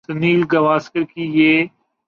[0.07, 1.53] سنیل گواسکر کی یہ